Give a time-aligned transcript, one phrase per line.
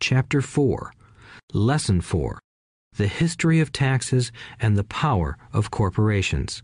[0.00, 0.92] Chapter 4,
[1.52, 2.38] Lesson 4
[2.96, 6.62] The History of Taxes and the Power of Corporations.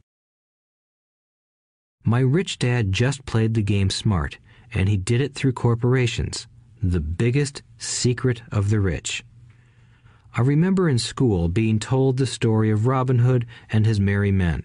[2.05, 4.39] My rich dad just played the game smart,
[4.73, 6.47] and he did it through corporations,
[6.81, 9.25] the biggest secret of the rich.
[10.35, 14.63] I remember in school being told the story of Robin Hood and his merry men.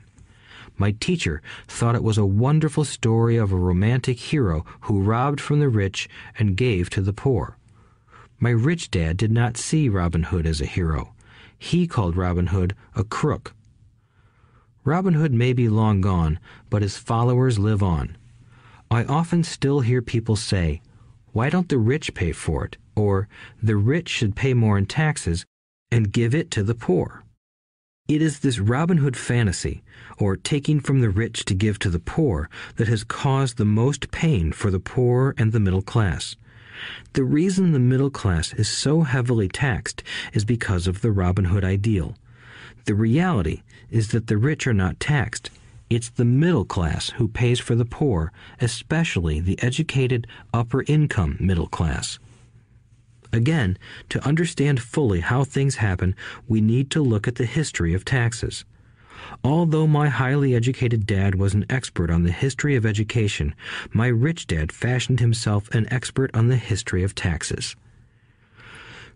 [0.77, 5.59] My teacher thought it was a wonderful story of a romantic hero who robbed from
[5.59, 6.07] the rich
[6.37, 7.58] and gave to the poor.
[8.41, 11.13] My rich dad did not see Robin Hood as a hero.
[11.57, 13.53] He called Robin Hood a crook.
[14.85, 16.39] Robin Hood may be long gone,
[16.69, 18.15] but his followers live on.
[18.89, 20.81] I often still hear people say,
[21.33, 22.77] Why don't the rich pay for it?
[22.95, 23.27] Or,
[23.61, 25.45] The rich should pay more in taxes
[25.91, 27.25] and give it to the poor.
[28.07, 29.83] It is this Robin Hood fantasy,
[30.17, 34.11] or taking from the rich to give to the poor, that has caused the most
[34.11, 36.37] pain for the poor and the middle class.
[37.13, 41.63] The reason the middle class is so heavily taxed is because of the Robin Hood
[41.63, 42.15] ideal.
[42.85, 45.49] The reality is that the rich are not taxed.
[45.89, 48.31] It's the middle class who pays for the poor,
[48.61, 52.19] especially the educated upper income middle class.
[53.31, 53.77] Again,
[54.09, 56.15] to understand fully how things happen,
[56.47, 58.65] we need to look at the history of taxes.
[59.43, 63.53] Although my highly educated dad was an expert on the history of education,
[63.93, 67.75] my rich dad fashioned himself an expert on the history of taxes.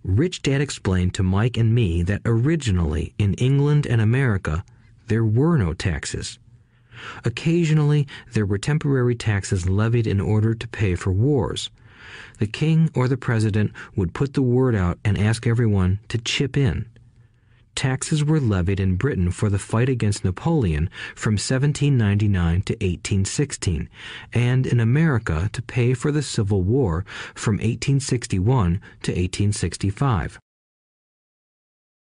[0.04, 4.66] Rich Dad explained to Mike and me that originally in England and America
[5.08, 6.40] there were no taxes.
[7.24, 11.70] Occasionally there were temporary taxes levied in order to pay for wars.
[12.40, 16.58] The king or the president would put the word out and ask everyone to chip
[16.58, 16.86] in.
[17.76, 23.90] Taxes were levied in Britain for the fight against Napoleon from 1799 to 1816,
[24.32, 30.40] and in America to pay for the Civil War from 1861 to 1865.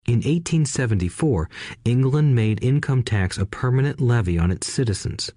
[0.08, 1.50] In 1874,
[1.86, 5.32] England made income tax a permanent levy on its citizens.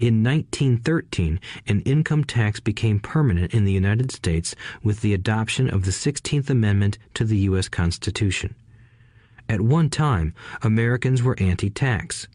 [0.00, 5.84] In 1913, an income tax became permanent in the United States with the adoption of
[5.84, 7.68] the 16th Amendment to the U.S.
[7.68, 8.54] Constitution.
[9.48, 12.28] At one time, Americans were anti tax.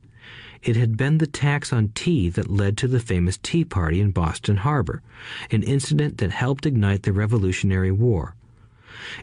[0.64, 4.12] It had been the tax on tea that led to the famous Tea Party in
[4.12, 5.02] Boston Harbor,
[5.52, 8.36] an incident that helped ignite the Revolutionary War.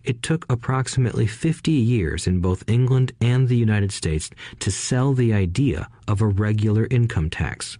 [0.04, 4.30] It took approximately 50 years in both England and the United States
[4.60, 7.76] to sell the idea of a regular income tax.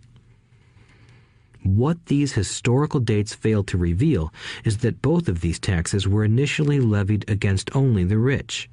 [1.62, 4.34] What these historical dates fail to reveal
[4.64, 8.68] is that both of these taxes were initially levied against only the rich.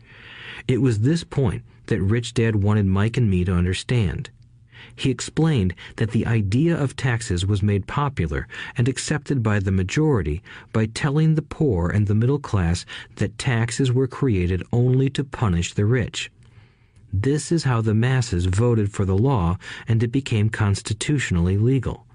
[0.68, 4.30] It was this point that Rich Dad wanted Mike and me to understand.
[4.96, 10.42] He explained that the idea of taxes was made popular and accepted by the majority
[10.74, 12.86] by telling the poor and the middle class
[13.16, 16.32] that taxes were created only to punish the rich.
[17.14, 19.58] This is how the masses voted for the law
[19.88, 22.06] and it became constitutionally legal.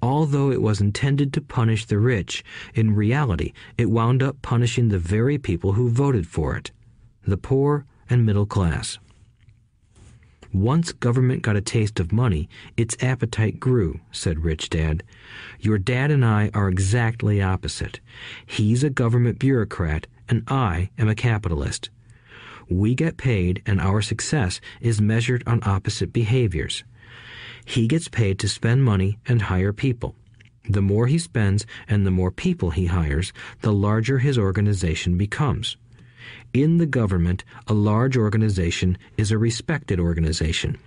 [0.00, 4.98] Although it was intended to punish the rich, in reality it wound up punishing the
[4.98, 6.72] very people who voted for it
[7.26, 8.98] the poor and middle class.
[10.52, 12.46] Once government got a taste of money,
[12.76, 15.02] its appetite grew, said Rich Dad.
[15.58, 18.00] Your dad and I are exactly opposite.
[18.44, 21.88] He's a government bureaucrat, and I am a capitalist.
[22.68, 26.84] We get paid, and our success is measured on opposite behaviors.
[27.64, 30.16] He gets paid to spend money and hire people.
[30.68, 35.76] The more he spends and the more people he hires, the larger his organization becomes.
[36.52, 40.78] In the government, a large organization is a respected organization.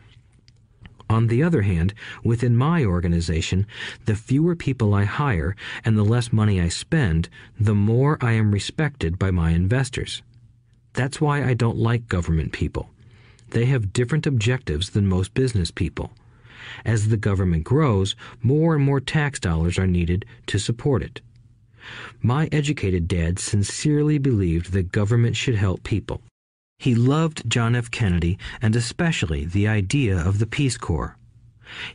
[1.10, 3.68] On the other hand, within my organization,
[4.06, 7.30] the fewer people I hire and the less money I spend,
[7.60, 10.24] the more I am respected by my investors.
[10.94, 12.90] That's why I don't like government people.
[13.50, 16.12] They have different objectives than most business people.
[16.84, 21.22] As the government grows, more and more tax dollars are needed to support it.
[22.22, 26.22] My educated dad sincerely believed that government should help people.
[26.80, 27.90] He loved John F.
[27.90, 31.18] Kennedy and especially the idea of the Peace Corps.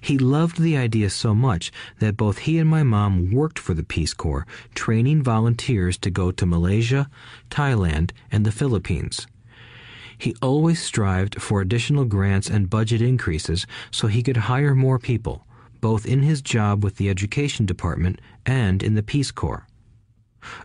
[0.00, 3.84] He loved the idea so much that both he and my mom worked for the
[3.84, 7.08] Peace Corps, training volunteers to go to Malaysia,
[7.50, 9.26] Thailand, and the Philippines.
[10.18, 15.46] He always strived for additional grants and budget increases so he could hire more people,
[15.80, 19.66] both in his job with the Education Department and in the Peace Corps.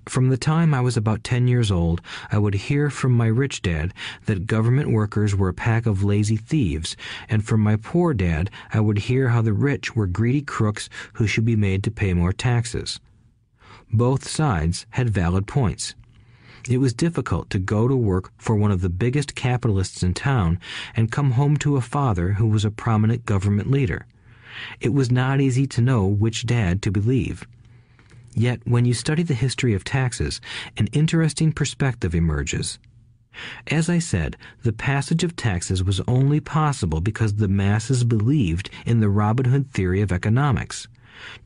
[0.05, 2.01] From the time I was about 10 years old,
[2.31, 3.93] I would hear from my rich dad
[4.25, 6.95] that government workers were a pack of lazy thieves,
[7.27, 11.27] and from my poor dad, I would hear how the rich were greedy crooks who
[11.27, 12.99] should be made to pay more taxes.
[13.91, 15.95] Both sides had valid points.
[16.67, 20.59] It was difficult to go to work for one of the biggest capitalists in town
[20.95, 24.07] and come home to a father who was a prominent government leader.
[24.79, 27.45] It was not easy to know which dad to believe.
[28.37, 30.41] Yet, when you study the history of taxes,
[30.75, 32.79] an interesting perspective emerges.
[33.67, 38.99] As I said, the passage of taxes was only possible because the masses believed in
[38.99, 40.87] the Robin Hood theory of economics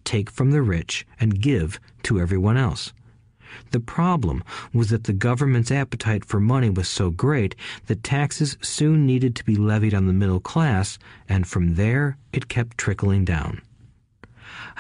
[0.04, 2.92] take from the rich and give to everyone else.
[3.70, 4.44] The problem
[4.74, 9.46] was that the government's appetite for money was so great that taxes soon needed to
[9.46, 10.98] be levied on the middle class,
[11.28, 13.62] and from there it kept trickling down.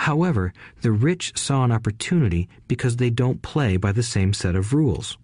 [0.03, 4.71] However, the rich saw an opportunity because they don't play by the same set of
[4.71, 5.17] rules.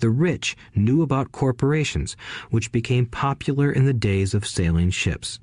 [0.00, 2.16] The rich knew about corporations,
[2.48, 5.38] which became popular in the days of sailing ships.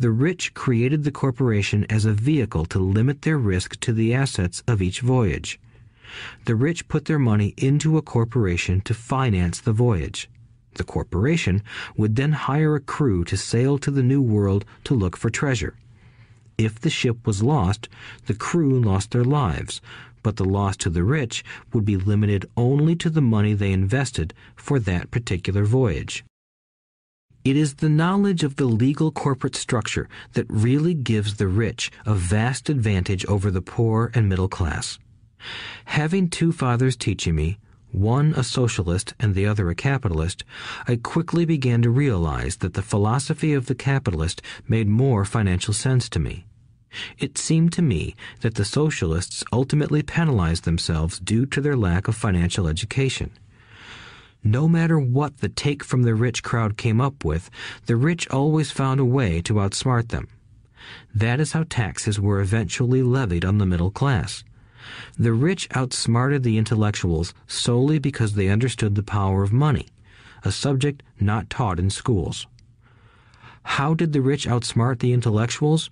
[0.00, 4.62] The rich created the corporation as a vehicle to limit their risk to the assets
[4.66, 5.60] of each voyage.
[6.46, 10.30] The rich put their money into a corporation to finance the voyage.
[10.76, 11.62] The corporation
[11.98, 15.74] would then hire a crew to sail to the New World to look for treasure.
[16.62, 17.88] If the ship was lost,
[18.26, 19.80] the crew lost their lives,
[20.22, 21.42] but the loss to the rich
[21.72, 26.24] would be limited only to the money they invested for that particular voyage.
[27.44, 32.14] It is the knowledge of the legal corporate structure that really gives the rich a
[32.14, 35.00] vast advantage over the poor and middle class.
[35.86, 37.58] Having two fathers teaching me,
[37.90, 40.44] one a socialist and the other a capitalist,
[40.86, 46.08] I quickly began to realize that the philosophy of the capitalist made more financial sense
[46.10, 46.46] to me.
[47.18, 52.16] It seemed to me that the socialists ultimately penalized themselves due to their lack of
[52.16, 53.30] financial education.
[54.44, 57.48] No matter what the take from the rich crowd came up with,
[57.86, 60.28] the rich always found a way to outsmart them.
[61.14, 64.42] That is how taxes were eventually levied on the middle class.
[65.16, 69.86] The rich outsmarted the intellectuals solely because they understood the power of money,
[70.44, 72.46] a subject not taught in schools.
[73.62, 75.88] How did the rich outsmart the intellectuals?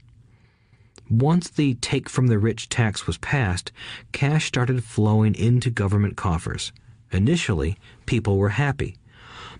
[1.11, 3.73] Once the take from the rich tax was passed,
[4.13, 6.73] cash started flowing into government coffers.
[7.11, 7.77] Initially,
[8.07, 8.97] people were happy.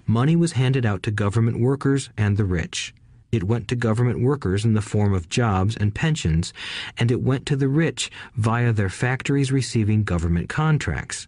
[0.07, 2.95] Money was handed out to government workers and the rich.
[3.33, 6.53] It went to government workers in the form of jobs and pensions,
[6.97, 11.27] and it went to the rich via their factories receiving government contracts.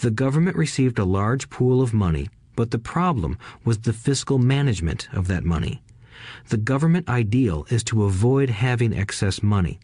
[0.00, 5.08] The government received a large pool of money, but the problem was the fiscal management
[5.12, 5.82] of that money.
[6.48, 9.78] The government ideal is to avoid having excess money.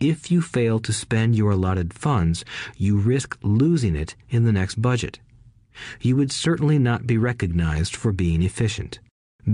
[0.00, 2.44] If you fail to spend your allotted funds,
[2.76, 5.18] you risk losing it in the next budget.
[6.00, 9.00] You would certainly not be recognized for being efficient.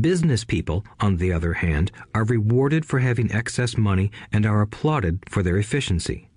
[0.01, 5.23] Business people, on the other hand, are rewarded for having excess money and are applauded
[5.29, 6.29] for their efficiency.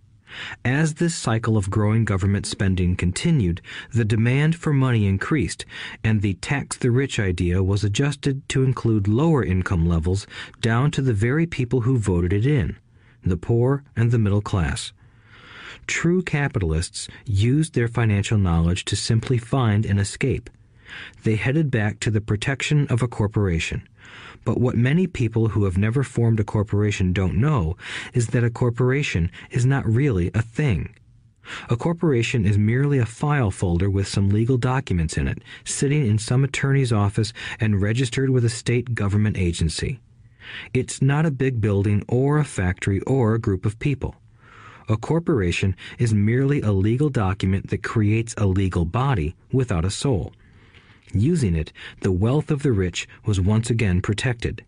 [0.66, 3.62] As this cycle of growing government spending continued,
[3.94, 5.66] the demand for money increased,
[6.04, 10.28] and the tax the rich idea was adjusted to include lower income levels
[10.62, 12.78] down to the very people who voted it in
[13.24, 14.94] the poor and the middle class.
[15.86, 20.50] True capitalists used their financial knowledge to simply find an escape
[21.24, 23.88] they headed back to the protection of a corporation.
[24.46, 27.76] But what many people who have never formed a corporation don't know
[28.14, 30.96] is that a corporation is not really a thing.
[31.70, 36.18] A corporation is merely a file folder with some legal documents in it, sitting in
[36.18, 40.00] some attorney's office and registered with a state government agency.
[40.74, 44.16] It's not a big building or a factory or a group of people.
[44.90, 50.32] A corporation is merely a legal document that creates a legal body without a soul.
[51.20, 54.64] Using it, the wealth of the rich was once again protected.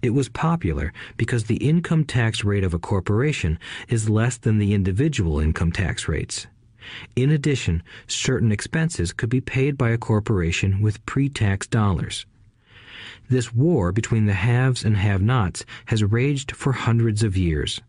[0.00, 4.72] It was popular because the income tax rate of a corporation is less than the
[4.72, 6.46] individual income tax rates.
[7.14, 12.24] In addition, certain expenses could be paid by a corporation with pre-tax dollars.
[13.28, 17.80] This war between the haves and have-nots has raged for hundreds of years.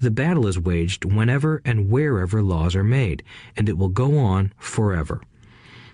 [0.00, 3.22] The battle is waged whenever and wherever laws are made,
[3.56, 5.20] and it will go on forever.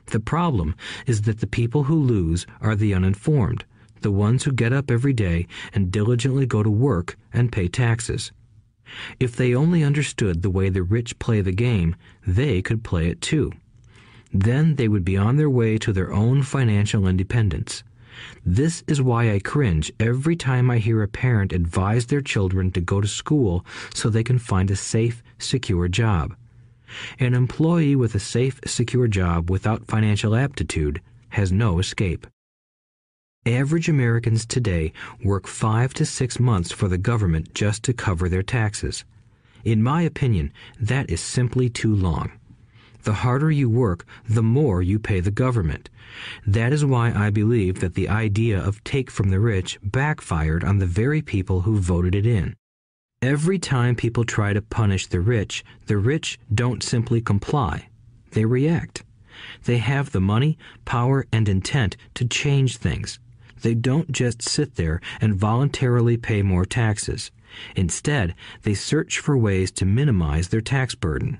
[0.07, 0.75] The problem
[1.07, 3.65] is that the people who lose are the uninformed,
[4.03, 8.33] the ones who get up every day and diligently go to work and pay taxes.
[9.19, 11.97] If they only understood the way the rich play the game,
[12.27, 13.53] they could play it too.
[14.33, 17.83] Then they would be on their way to their own financial independence.
[18.45, 22.81] This is why I cringe every time I hear a parent advise their children to
[22.81, 26.37] go to school so they can find a safe, secure job.
[27.19, 32.27] An employee with a safe, secure job without financial aptitude has no escape.
[33.47, 38.43] Average Americans today work five to six months for the government just to cover their
[38.43, 39.05] taxes.
[39.65, 42.33] In my opinion, that is simply too long.
[43.03, 45.91] The harder you work, the more you pay the government.
[46.47, 50.79] That is why I believe that the idea of take from the rich backfired on
[50.79, 52.57] the very people who voted it in.
[53.25, 57.89] Every time people try to punish the rich, the rich don't simply comply.
[58.33, 59.03] They react.
[59.65, 63.19] They have the money, power, and intent to change things.
[63.63, 67.31] They don't just sit there and voluntarily pay more taxes.
[67.75, 71.39] Instead, they search for ways to minimize their tax burden.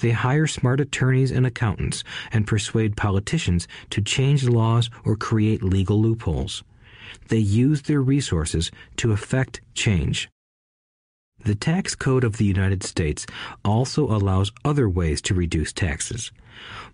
[0.00, 6.02] They hire smart attorneys and accountants and persuade politicians to change laws or create legal
[6.02, 6.64] loopholes.
[7.28, 10.28] They use their resources to effect change.
[11.44, 13.26] The tax code of the United States
[13.64, 16.30] also allows other ways to reduce taxes.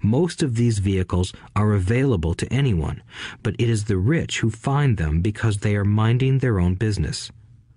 [0.00, 3.02] Most of these vehicles are available to anyone,
[3.42, 7.32] but it is the rich who find them because they are minding their own business.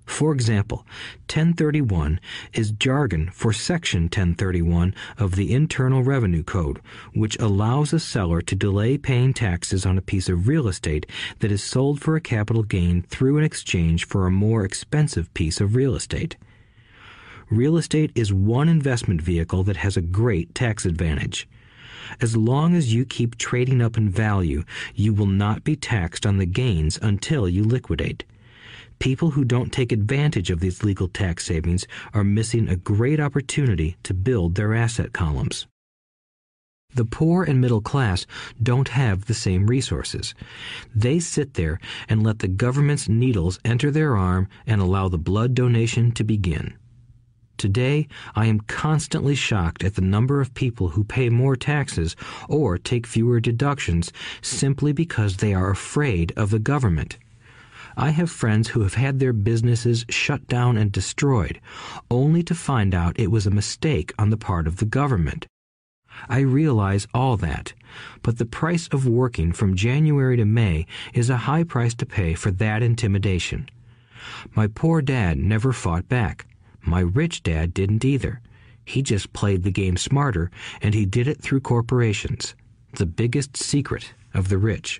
[0.05, 0.85] For example,
[1.27, 2.19] 1031
[2.53, 6.81] is jargon for Section 1031 of the Internal Revenue Code,
[7.13, 11.05] which allows a seller to delay paying taxes on a piece of real estate
[11.39, 15.61] that is sold for a capital gain through an exchange for a more expensive piece
[15.61, 16.35] of real estate.
[17.51, 21.49] Real estate is one investment vehicle that has a great tax advantage.
[22.21, 24.63] As long as you keep trading up in value,
[24.93, 28.23] you will not be taxed on the gains until you liquidate.
[28.99, 33.97] People who don't take advantage of these legal tax savings are missing a great opportunity
[34.03, 35.65] to build their asset columns.
[36.93, 38.27] The poor and middle class
[38.61, 40.35] don't have the same resources.
[40.93, 45.55] They sit there and let the government's needles enter their arm and allow the blood
[45.55, 46.75] donation to begin.
[47.59, 52.15] Today, I am constantly shocked at the number of people who pay more taxes
[52.47, 57.17] or take fewer deductions simply because they are afraid of the government.
[57.97, 61.59] I have friends who have had their businesses shut down and destroyed,
[62.09, 65.45] only to find out it was a mistake on the part of the government.
[66.29, 67.73] I realize all that,
[68.23, 72.35] but the price of working from January to May is a high price to pay
[72.35, 73.69] for that intimidation.
[74.55, 76.45] My poor dad never fought back.
[76.89, 78.41] My rich dad didn't either.
[78.83, 80.49] He just played the game smarter,
[80.81, 82.55] and he did it through corporations.
[82.93, 84.99] The biggest secret of the rich.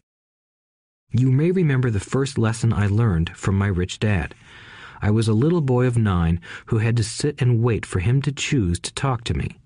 [1.12, 4.36] You may remember the first lesson I learned from my rich dad.
[5.02, 8.22] I was a little boy of nine who had to sit and wait for him
[8.22, 9.58] to choose to talk to me.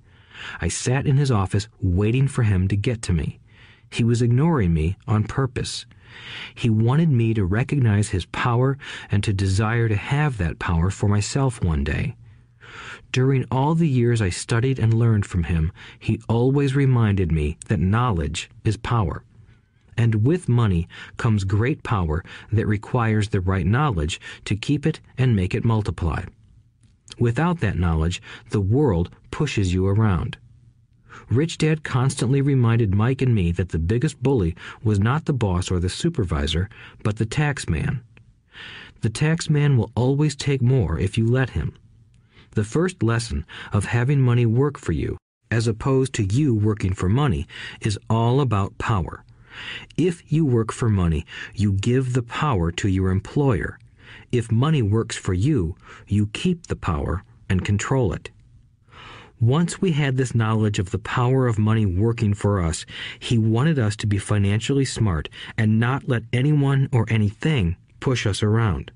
[0.61, 3.41] I sat in his office waiting for him to get to me.
[3.91, 5.85] He was ignoring me on purpose.
[6.55, 8.77] He wanted me to recognize his power
[9.11, 12.15] and to desire to have that power for myself one day.
[13.11, 17.79] During all the years I studied and learned from him, he always reminded me that
[17.79, 19.23] knowledge is power.
[19.95, 25.35] And with money comes great power that requires the right knowledge to keep it and
[25.35, 26.23] make it multiply.
[27.19, 30.37] Without that knowledge, the world pushes you around.
[31.29, 35.71] Rich Dad constantly reminded Mike and me that the biggest bully was not the boss
[35.71, 36.69] or the supervisor,
[37.03, 38.01] but the tax man.
[39.01, 41.75] The tax man will always take more if you let him.
[42.51, 45.17] The first lesson of having money work for you,
[45.49, 47.47] as opposed to you working for money,
[47.81, 49.23] is all about power.
[49.97, 53.77] If you work for money, you give the power to your employer.
[54.31, 55.75] If money works for you,
[56.07, 58.29] you keep the power and control it.
[59.43, 62.85] Once we had this knowledge of the power of money working for us,
[63.19, 68.41] he wanted us to be financially smart and not let anyone or anything push us
[68.41, 68.89] around.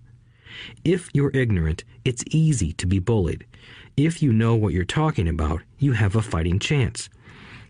[0.86, 3.46] If you're ignorant, it's easy to be bullied.
[3.98, 7.10] If you know what you're talking about, you have a fighting chance.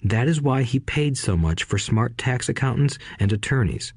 [0.03, 3.91] That is why he paid so much for smart tax accountants and attorneys.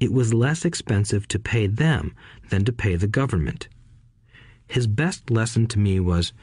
[0.00, 2.14] It was less expensive to pay them
[2.50, 3.68] than to pay the government.
[4.68, 6.34] His best lesson to me was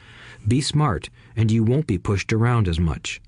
[0.46, 3.20] be smart, and you won't be pushed around as much.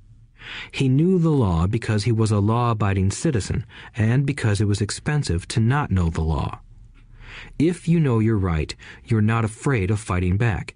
[0.71, 3.65] He knew the law because he was a law abiding citizen,
[3.97, 6.61] and because it was expensive to not know the law.
[7.59, 10.75] If you know you're right, you're not afraid of fighting back,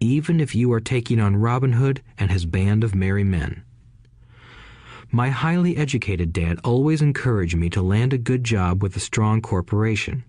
[0.00, 3.64] even if you are taking on Robin Hood and his band of merry men.
[5.10, 9.40] My highly educated dad always encouraged me to land a good job with a strong
[9.40, 10.24] corporation.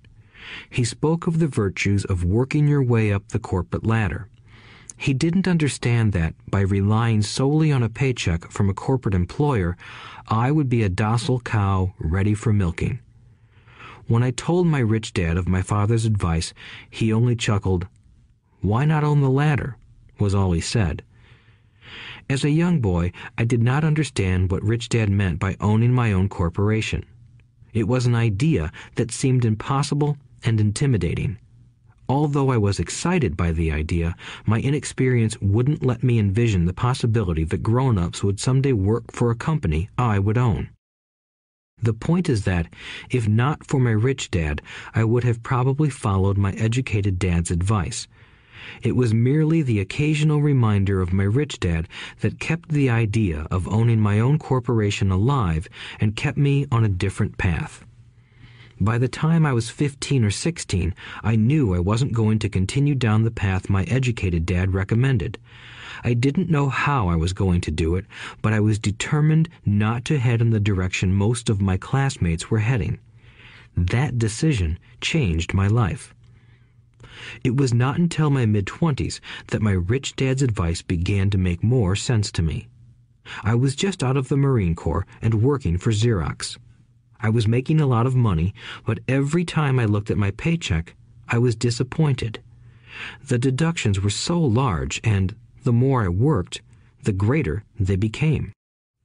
[0.70, 4.29] He spoke of the virtues of working your way up the corporate ladder.
[5.01, 9.77] He didn't understand that, by relying solely on a paycheck from a corporate employer,
[10.27, 13.00] I would be a docile cow ready for milking.
[14.08, 16.53] When I told my rich dad of my father's advice,
[16.89, 17.88] he only chuckled.
[18.60, 19.77] Why not own the ladder?
[20.20, 21.01] was all he said.
[22.29, 26.12] As a young boy, I did not understand what Rich Dad meant by owning my
[26.12, 27.06] own corporation.
[27.72, 31.38] It was an idea that seemed impossible and intimidating.
[32.09, 37.43] Although I was excited by the idea, my inexperience wouldn't let me envision the possibility
[37.43, 40.71] that grown ups would someday work for a company I would own.
[41.81, 42.67] The point is that,
[43.11, 44.63] if not for my rich dad,
[44.95, 48.07] I would have probably followed my educated dad's advice.
[48.81, 51.87] It was merely the occasional reminder of my rich dad
[52.21, 56.89] that kept the idea of owning my own corporation alive and kept me on a
[56.89, 57.85] different path.
[58.81, 62.95] By the time I was 15 or 16, I knew I wasn't going to continue
[62.95, 65.38] down the path my educated dad recommended.
[66.01, 68.05] I didn't know how I was going to do it,
[68.41, 72.59] but I was determined not to head in the direction most of my classmates were
[72.59, 73.00] heading.
[73.75, 76.15] That decision changed my life.
[77.43, 81.62] It was not until my mid 20s that my rich dad's advice began to make
[81.63, 82.69] more sense to me.
[83.43, 86.57] I was just out of the Marine Corps and working for Xerox.
[87.21, 88.53] I was making a lot of money,
[88.85, 90.95] but every time I looked at my paycheck,
[91.27, 92.41] I was disappointed.
[93.27, 96.61] The deductions were so large, and the more I worked,
[97.03, 98.53] the greater they became.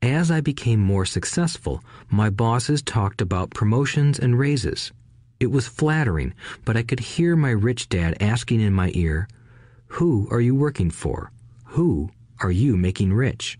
[0.00, 4.92] As I became more successful, my bosses talked about promotions and raises.
[5.40, 9.28] It was flattering, but I could hear my rich dad asking in my ear,
[9.88, 11.32] Who are you working for?
[11.66, 13.58] Who are you making rich?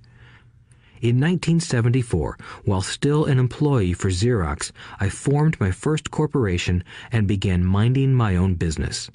[1.05, 6.83] In 1974, while still an employee for Xerox, I formed my first corporation
[7.13, 9.11] and began minding my own business.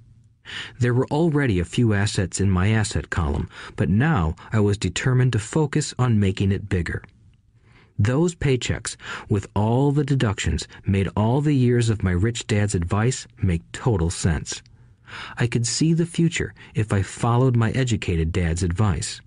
[0.80, 5.34] There were already a few assets in my asset column, but now I was determined
[5.34, 7.02] to focus on making it bigger.
[7.98, 8.96] Those paychecks,
[9.28, 14.12] with all the deductions, made all the years of my rich dad's advice make total
[14.12, 14.62] sense.
[15.40, 19.22] I could see the future if I followed my educated dad's advice.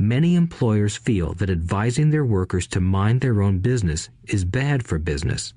[0.00, 4.96] Many employers feel that advising their workers to mind their own business is bad for
[4.96, 5.54] business.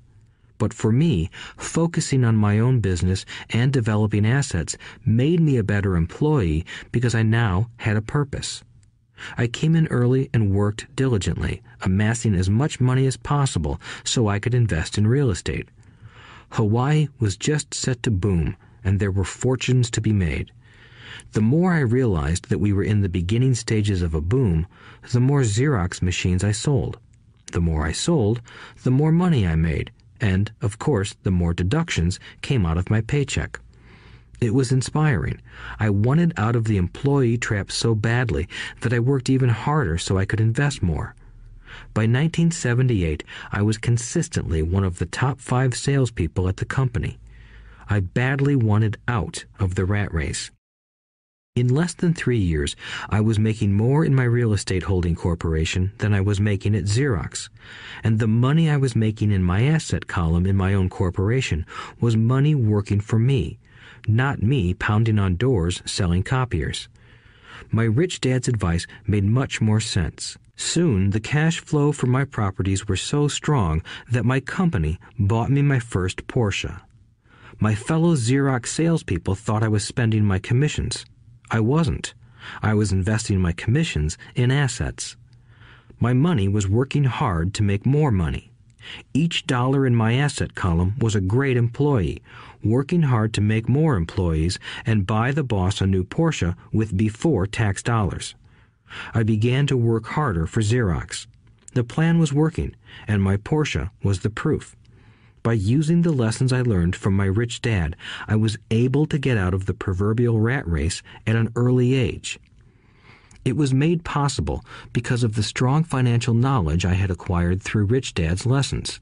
[0.58, 5.94] But for me, focusing on my own business and developing assets made me a better
[5.94, 8.64] employee because I now had a purpose.
[9.38, 14.40] I came in early and worked diligently, amassing as much money as possible so I
[14.40, 15.68] could invest in real estate.
[16.50, 20.50] Hawaii was just set to boom, and there were fortunes to be made.
[21.30, 24.66] The more I realized that we were in the beginning stages of a boom,
[25.12, 26.98] the more Xerox machines I sold.
[27.52, 28.40] The more I sold,
[28.82, 33.00] the more money I made, and, of course, the more deductions came out of my
[33.00, 33.60] paycheck.
[34.40, 35.40] It was inspiring.
[35.78, 38.48] I wanted out of the employee trap so badly
[38.80, 41.14] that I worked even harder so I could invest more.
[41.94, 47.18] By 1978, I was consistently one of the top five salespeople at the company.
[47.88, 50.50] I badly wanted out of the rat race.
[51.54, 52.76] In less than three years,
[53.10, 56.84] I was making more in my real estate holding corporation than I was making at
[56.84, 57.50] Xerox.
[58.02, 61.66] And the money I was making in my asset column in my own corporation
[62.00, 63.58] was money working for me,
[64.08, 66.88] not me pounding on doors selling copiers.
[67.70, 70.38] My rich dad's advice made much more sense.
[70.56, 75.60] Soon, the cash flow from my properties were so strong that my company bought me
[75.60, 76.80] my first Porsche.
[77.60, 81.04] My fellow Xerox salespeople thought I was spending my commissions.
[81.52, 82.14] I wasn't.
[82.62, 85.16] I was investing my commissions in assets.
[86.00, 88.50] My money was working hard to make more money.
[89.12, 92.22] Each dollar in my asset column was a great employee,
[92.64, 97.46] working hard to make more employees and buy the boss a new Porsche with before
[97.46, 98.34] tax dollars.
[99.12, 101.26] I began to work harder for Xerox.
[101.74, 102.74] The plan was working,
[103.06, 104.74] and my Porsche was the proof.
[105.42, 107.96] By using the lessons I learned from my rich dad,
[108.28, 112.38] I was able to get out of the proverbial rat race at an early age.
[113.44, 118.14] It was made possible because of the strong financial knowledge I had acquired through Rich
[118.14, 119.00] Dad's lessons.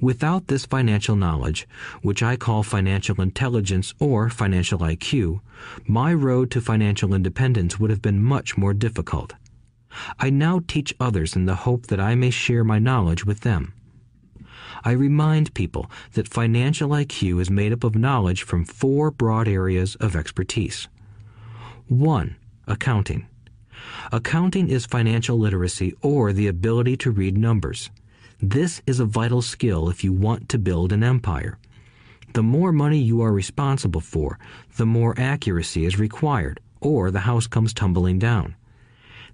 [0.00, 1.68] Without this financial knowledge,
[2.00, 5.40] which I call financial intelligence or financial IQ,
[5.86, 9.34] my road to financial independence would have been much more difficult.
[10.18, 13.74] I now teach others in the hope that I may share my knowledge with them.
[14.84, 19.94] I remind people that financial IQ is made up of knowledge from four broad areas
[19.96, 20.88] of expertise.
[21.88, 22.36] 1.
[22.66, 23.26] Accounting.
[24.12, 27.90] Accounting is financial literacy or the ability to read numbers.
[28.40, 31.58] This is a vital skill if you want to build an empire.
[32.34, 34.38] The more money you are responsible for,
[34.76, 38.54] the more accuracy is required, or the house comes tumbling down.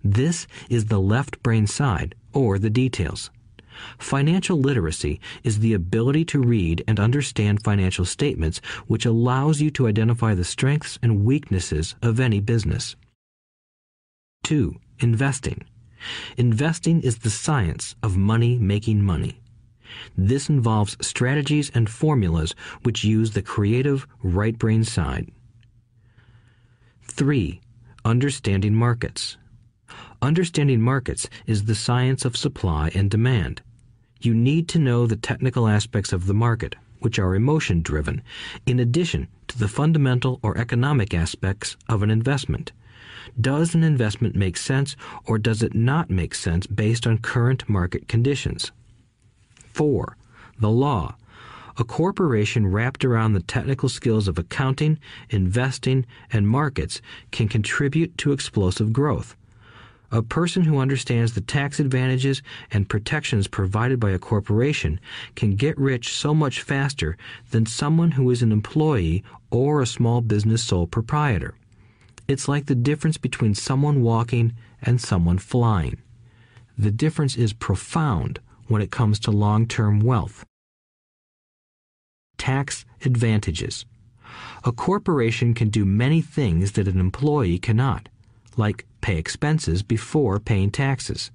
[0.03, 3.31] This is the left brain side, or the details.
[3.99, 9.87] Financial literacy is the ability to read and understand financial statements which allows you to
[9.87, 12.97] identify the strengths and weaknesses of any business.
[14.45, 14.75] 2.
[15.01, 15.65] Investing.
[16.37, 19.41] Investing is the science of money making money.
[20.17, 25.31] This involves strategies and formulas which use the creative right brain side.
[27.03, 27.61] 3.
[28.05, 29.37] Understanding markets.
[30.23, 33.63] Understanding markets is the science of supply and demand.
[34.21, 38.23] You need to know the technical aspects of the market, which are emotion driven,
[38.65, 42.73] in addition to the fundamental or economic aspects of an investment.
[43.41, 48.09] Does an investment make sense or does it not make sense based on current market
[48.09, 48.73] conditions?
[49.73, 50.17] 4.
[50.59, 51.17] The law.
[51.77, 54.99] A corporation wrapped around the technical skills of accounting,
[55.29, 59.37] investing, and markets can contribute to explosive growth.
[60.15, 65.01] A person who understands the tax advantages and protections provided by a corporation
[65.35, 67.17] can get rich so much faster
[67.51, 71.57] than someone who is an employee or a small business sole proprietor.
[72.29, 76.01] It's like the difference between someone walking and someone flying.
[76.79, 80.45] The difference is profound when it comes to long term wealth.
[82.39, 83.85] Tax advantages.
[84.63, 88.09] A corporation can do many things that an employee cannot,
[88.59, 91.31] like pay expenses before paying taxes.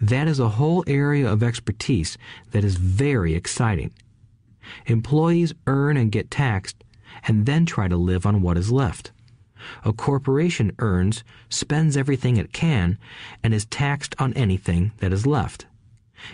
[0.00, 2.16] That is a whole area of expertise
[2.52, 3.92] that is very exciting.
[4.86, 6.84] Employees earn and get taxed
[7.26, 9.10] and then try to live on what is left.
[9.84, 12.96] A corporation earns, spends everything it can,
[13.42, 15.66] and is taxed on anything that is left.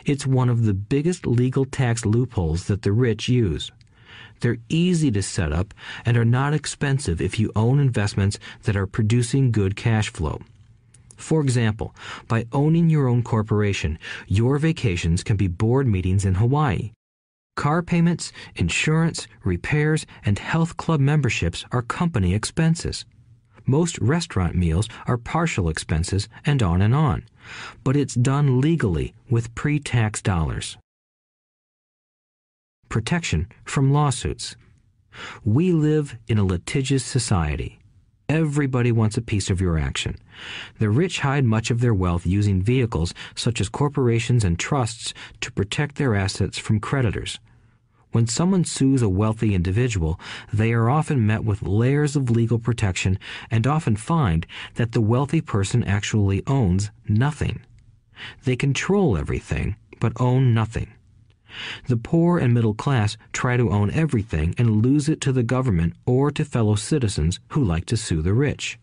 [0.05, 3.71] It's one of the biggest legal tax loopholes that the rich use.
[4.45, 5.73] They're easy to set up
[6.05, 10.43] and are not expensive if you own investments that are producing good cash flow.
[11.17, 11.95] For example,
[12.29, 16.93] by owning your own corporation, your vacations can be board meetings in Hawaii.
[17.57, 23.07] Car payments, insurance, repairs, and health club memberships are company expenses.
[23.65, 27.25] Most restaurant meals are partial expenses and on and on,
[27.83, 30.77] but it's done legally with pre tax dollars
[32.89, 34.57] protection from lawsuits.
[35.45, 37.79] We live in a litigious society.
[38.29, 40.17] Everybody wants a piece of your action.
[40.79, 45.53] The rich hide much of their wealth using vehicles such as corporations and trusts to
[45.53, 47.39] protect their assets from creditors.
[48.13, 50.21] When someone sues a wealthy individual,
[50.53, 53.19] they are often met with layers of legal protection
[53.51, 57.61] and often find that the wealthy person actually owns nothing.
[58.45, 60.93] They control everything, but own nothing.
[61.87, 65.95] The poor and middle class try to own everything and lose it to the government
[66.07, 68.79] or to fellow citizens who like to sue the rich.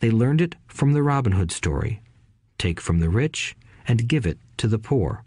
[0.00, 2.00] They learned it from the Robin Hood story
[2.58, 3.56] take from the rich
[3.88, 5.24] and give it to the poor.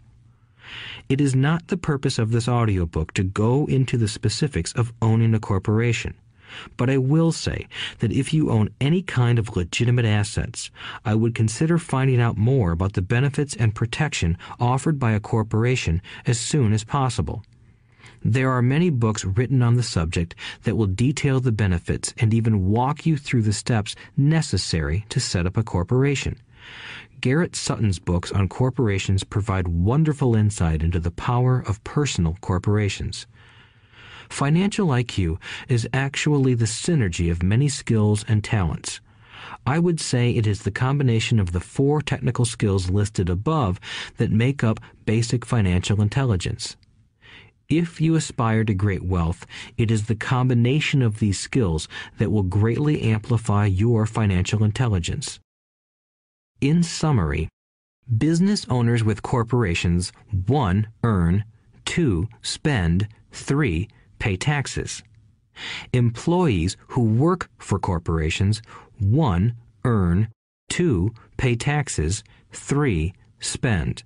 [1.08, 5.34] It is not the purpose of this audiobook to go into the specifics of owning
[5.34, 6.14] a corporation.
[6.76, 7.66] But I will say
[7.98, 10.70] that if you own any kind of legitimate assets,
[11.04, 16.02] I would consider finding out more about the benefits and protection offered by a corporation
[16.26, 17.42] as soon as possible.
[18.24, 22.66] There are many books written on the subject that will detail the benefits and even
[22.66, 26.36] walk you through the steps necessary to set up a corporation.
[27.20, 33.26] Garrett Sutton's books on corporations provide wonderful insight into the power of personal corporations.
[34.28, 39.00] Financial IQ is actually the synergy of many skills and talents.
[39.66, 43.80] I would say it is the combination of the four technical skills listed above
[44.16, 46.76] that make up basic financial intelligence.
[47.68, 49.44] If you aspire to great wealth,
[49.76, 55.40] it is the combination of these skills that will greatly amplify your financial intelligence.
[56.60, 57.48] In summary,
[58.16, 60.12] business owners with corporations
[60.46, 60.86] 1.
[61.02, 61.44] earn,
[61.86, 62.28] 2.
[62.40, 65.02] spend, 3 pay taxes.
[65.92, 68.60] Employees who work for corporations
[68.98, 69.54] 1.
[69.84, 70.28] earn,
[70.68, 71.12] 2.
[71.36, 73.12] pay taxes, 3.
[73.40, 74.02] spend.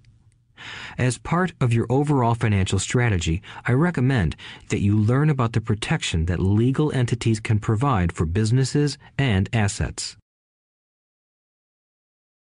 [0.98, 4.36] As part of your overall financial strategy, I recommend
[4.68, 10.16] that you learn about the protection that legal entities can provide for businesses and assets.